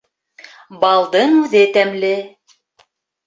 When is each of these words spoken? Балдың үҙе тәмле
Балдың 0.83 1.37
үҙе 1.41 1.61
тәмле 1.77 2.11